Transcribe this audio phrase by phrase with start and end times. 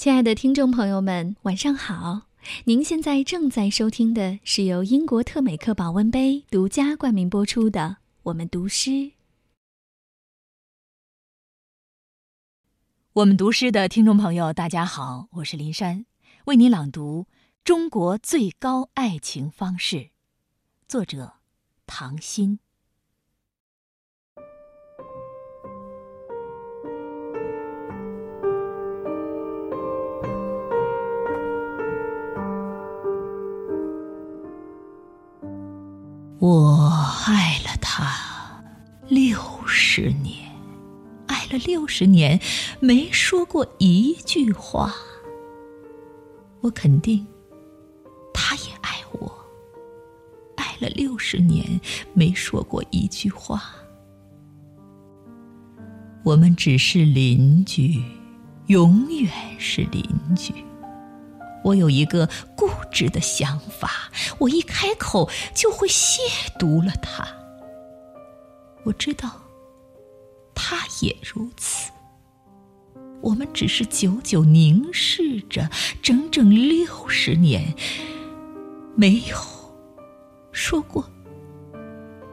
[0.00, 2.22] 亲爱的听众朋友们，晚上好！
[2.64, 7.80] 您现在正在收听的是由英国特美克保温杯独家冠名播出的
[8.22, 8.90] 《我们读诗》。
[13.12, 16.06] 我们读诗的听众朋友，大家好，我是林珊，
[16.46, 17.26] 为您朗读
[17.62, 19.96] 《中国最高爱情方式》，
[20.88, 21.34] 作者
[21.86, 22.60] 唐心。
[41.50, 42.40] 了六十年，
[42.78, 44.94] 没说过一句话。
[46.60, 47.26] 我肯定，
[48.32, 49.32] 他也爱我。
[50.56, 51.80] 爱了六十年，
[52.14, 53.74] 没说过一句话。
[56.22, 58.00] 我们只是邻居，
[58.66, 60.02] 永远是邻
[60.36, 60.52] 居。
[61.64, 66.18] 我有一个固执的想法，我一开口就会亵
[66.58, 67.26] 渎了他。
[68.84, 69.30] 我知道。
[71.00, 71.90] 也如此。
[73.20, 75.68] 我们只是久久凝视着，
[76.00, 77.74] 整整六十年，
[78.96, 79.36] 没有
[80.52, 81.04] 说过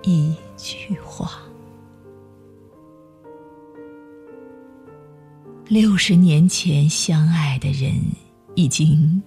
[0.03, 1.41] 一句话。
[5.67, 7.91] 六十年前相爱的人，
[8.55, 9.21] 已经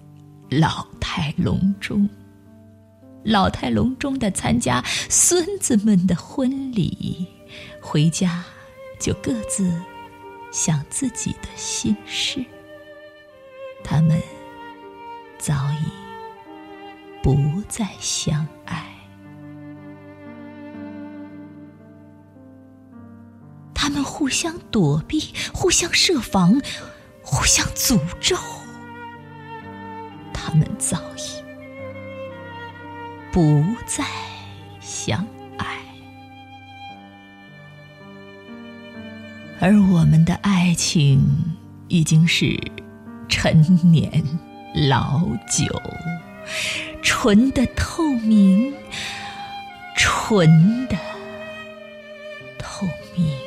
[0.49, 2.09] 老态龙钟，
[3.23, 7.23] 老态龙钟的参加孙子们的婚礼，
[7.79, 8.43] 回家。
[9.01, 9.73] 就各自
[10.51, 12.45] 想自己的心事，
[13.83, 14.21] 他们
[15.39, 15.91] 早已
[17.23, 17.35] 不
[17.67, 18.95] 再相爱，
[23.73, 26.61] 他们互相躲避，互相设防，
[27.23, 28.37] 互相诅咒，
[30.31, 31.43] 他们早已
[33.31, 34.05] 不再
[34.79, 35.25] 相。
[39.63, 41.21] 而我们的爱情
[41.87, 42.59] 已经是
[43.29, 43.61] 陈
[43.91, 44.11] 年
[44.89, 45.67] 老酒，
[47.03, 48.73] 纯的透明，
[49.95, 50.97] 纯的
[52.57, 53.37] 透明。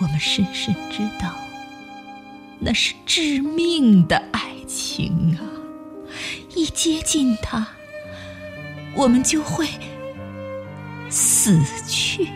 [0.00, 1.32] 我们深深知道，
[2.58, 5.46] 那是致命的爱情啊！
[6.56, 7.64] 一接近它，
[8.96, 9.68] 我们就会
[11.08, 12.28] 死去。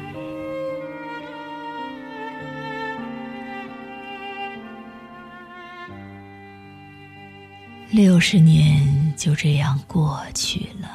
[7.92, 10.88] 六十年就这样过去了，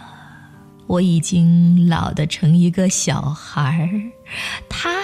[0.88, 4.02] 我已经老得成一个小孩儿，
[4.68, 5.04] 他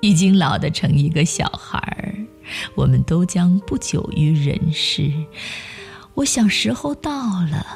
[0.00, 2.14] 已经老得成一个小孩儿，
[2.74, 5.12] 我们都将不久于人世。
[6.14, 7.66] 我想时候到了，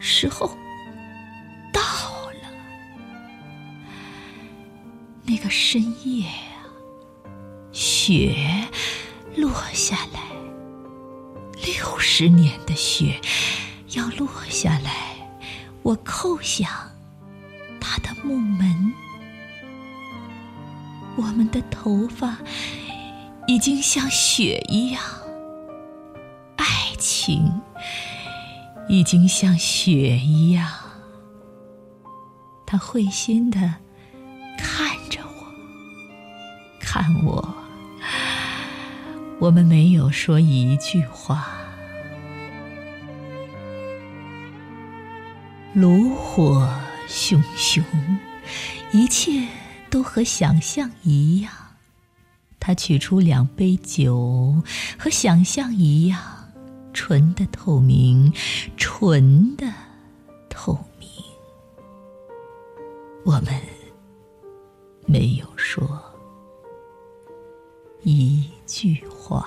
[0.00, 0.48] 时候
[1.72, 2.50] 到了。
[5.22, 6.58] 那个深夜啊，
[7.70, 8.34] 雪
[9.36, 10.25] 落下来。
[11.76, 13.20] 六十年的雪
[13.90, 15.14] 要落下来，
[15.82, 16.70] 我叩响
[17.78, 18.94] 他的木门。
[21.16, 22.38] 我们的头发
[23.46, 25.02] 已经像雪一样，
[26.56, 26.64] 爱
[26.98, 27.60] 情
[28.88, 30.66] 已经像雪一样。
[32.66, 33.58] 他会心的
[34.58, 35.46] 看着我，
[36.80, 37.54] 看我。
[39.38, 41.65] 我们没有说一句话。
[45.76, 46.66] 炉火
[47.06, 47.84] 熊熊，
[48.92, 49.46] 一切
[49.90, 51.52] 都和想象一样。
[52.58, 54.62] 他取出两杯酒，
[54.98, 56.18] 和想象一样，
[56.94, 58.32] 纯的透明，
[58.78, 59.70] 纯的
[60.48, 61.06] 透明。
[63.26, 63.48] 我们
[65.04, 66.02] 没有说
[68.02, 69.46] 一句话，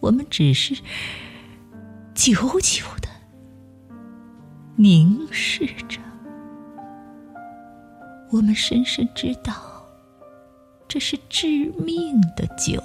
[0.00, 0.74] 我们只是
[2.16, 2.84] 久久。
[4.80, 5.98] 凝视着，
[8.30, 9.84] 我们深深知道，
[10.86, 12.80] 这是致命的酒。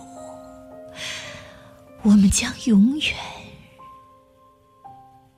[2.02, 3.16] 我们将永远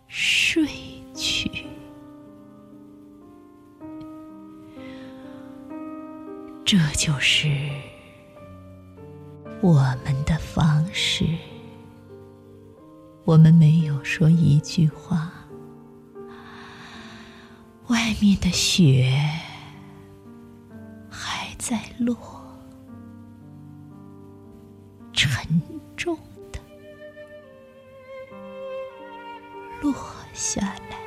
[0.07, 0.65] 睡
[1.13, 1.51] 去。
[6.63, 7.49] 这就是
[9.61, 9.73] 我
[10.05, 11.25] 们的方式。
[13.25, 15.34] 我们没有说一句话。
[17.87, 19.11] 外面的雪
[21.07, 22.17] 还在落，
[25.13, 25.61] 沉
[25.95, 26.17] 重
[26.51, 26.59] 的
[29.81, 29.93] 落
[30.33, 30.97] 下来，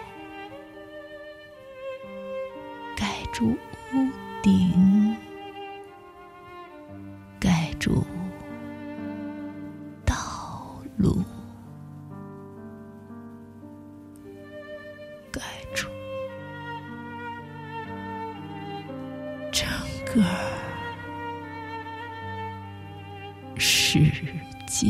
[2.97, 4.11] 盖住屋
[4.41, 5.17] 顶，
[7.41, 8.05] 盖住
[10.05, 10.15] 道
[10.97, 11.25] 路，
[15.33, 15.43] 盖
[15.75, 15.89] 住
[20.15, 20.23] 个
[23.57, 24.01] 世
[24.67, 24.87] 界。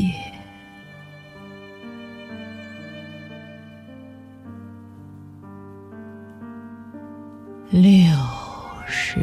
[7.71, 7.83] 六
[8.87, 9.19] 十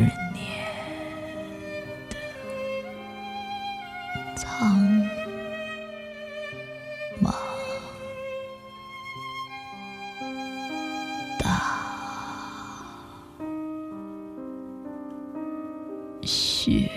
[16.71, 16.89] 也